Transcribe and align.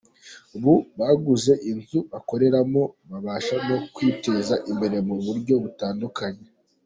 Ubu 0.55 0.73
baguze 0.99 1.53
inzu 1.71 1.99
bakoreramo, 2.11 2.81
babasha 3.09 3.55
no 3.67 3.77
kwiteza 3.93 4.55
imbere 4.71 4.97
mu 5.07 5.15
buryo 5.25 5.55
butandukanye. 5.63 6.45